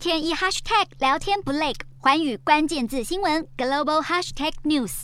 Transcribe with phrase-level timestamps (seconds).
[0.00, 5.02] 天一 hashtag 聊天不累，寰宇关键字新闻 global hashtag news。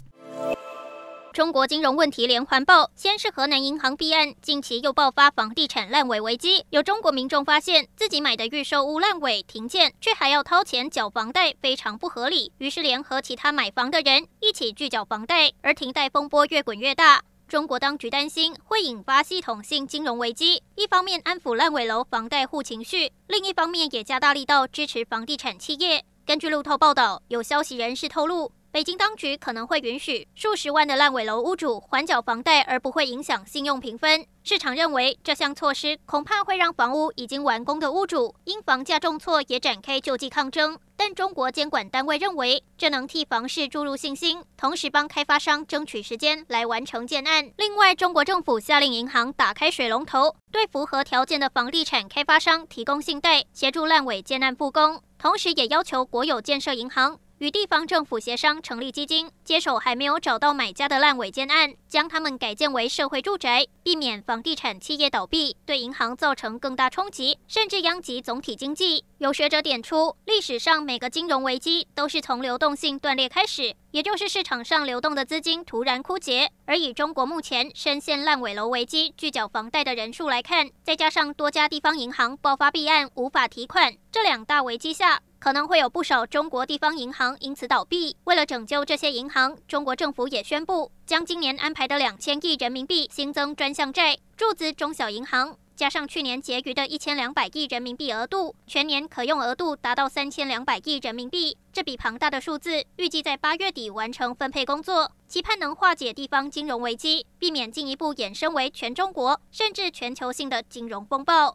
[1.34, 6.64] 中国金融问题连环爆，先是河南银行弊案，近期又爆发房地产烂尾危机。
[6.70, 12.50] 有中国民众发现自己买的预售屋烂尾停建，却还要掏钱缴房贷，非常不合理。
[12.56, 17.22] 于是联合其他买房的人一起拒缴房贷，而停贷风波越滚越大。
[17.48, 26.04] 中国当局担心会引发系统性金融危机，一方面安抚烂尾楼房贷户情绪，另一方面也加大力道支持房地产企业。
[26.26, 28.50] 根据路透报道，有消息人士透露。
[28.72, 34.26] 北京当局可能会允许数十万的烂尾楼屋主缓缴房贷，而不会影响信用评分。
[34.44, 40.78] 市场认为这项措施恐怕会让房屋已经完工的屋主因房价重挫也展开救济抗争。
[40.98, 47.50] 但中国监管单位认为，这能替房市注入信心，同时帮开发商争取时间来完成建案。
[47.56, 57.18] 另外，中国政府下令银行打开水龙头，对符合条件的房地产开发商提供信贷，协助烂尾建案复工，同时也要求国有建设银行。
[57.38, 69.04] 与地方政府协商成立基金，接手还没有找到买家的烂尾建案，将他们改建为社会住宅，避免房地产企业倒闭，对银行造成更大冲击，甚至殃及总体经济。
[69.18, 76.50] 有学者点出，历史上每个金融危机都是从流动性断裂开始，也就是市场上流动的资金突然枯竭。
[76.64, 88.16] 而以中国目前深陷烂尾楼危机、拒缴房贷的人数来看，再加上多家地方银行爆发弊案无法提款，这两大危机下，可能会有不少中国地方银行因此倒闭。
[88.24, 101.56] 为了拯救这些银行，中国政府也宣布将今年安排的两千亿人民币新增专项债，注资中小银行，加上去年结余的一千两百亿人民币额度，全年可用额度达到三千两百亿人民币。
[101.72, 111.54] 这笔庞大的数字预计在八月底完成分配工作，期盼能化解地方金融危机，避免进一步衍生为全中国甚至全球性的金融风暴。